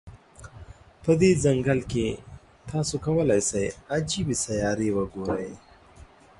[1.03, 2.07] په دې ځنګل کې،
[2.71, 3.65] تاسو کولای شی
[3.95, 5.51] عجيبې سیارې وګوری.